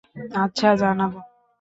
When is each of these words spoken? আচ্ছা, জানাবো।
আচ্ছা, 0.43 0.69
জানাবো। 0.75 1.19